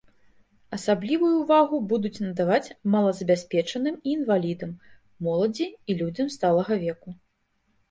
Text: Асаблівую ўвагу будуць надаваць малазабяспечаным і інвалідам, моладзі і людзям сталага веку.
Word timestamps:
Асаблівую 0.77 1.33
ўвагу 1.41 1.77
будуць 1.91 2.21
надаваць 2.23 2.73
малазабяспечаным 2.95 4.01
і 4.07 4.15
інвалідам, 4.17 4.73
моладзі 5.29 5.71
і 5.71 5.91
людзям 6.03 6.35
сталага 6.41 6.83
веку. 6.89 7.09